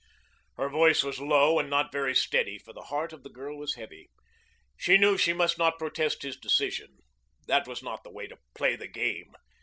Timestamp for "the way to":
8.03-8.39